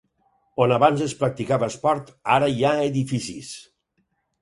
On 0.65 0.73
abans 0.77 1.03
es 1.09 1.13
practicava 1.19 1.69
esport 1.73 2.11
ara 2.39 2.53
hi 2.57 2.61
ha 2.71 2.75
edificis. 2.91 3.55